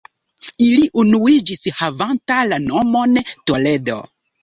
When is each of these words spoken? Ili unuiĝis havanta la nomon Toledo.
Ili 0.67 0.87
unuiĝis 1.01 1.63
havanta 1.83 2.41
la 2.55 2.61
nomon 2.67 3.17
Toledo. 3.33 4.05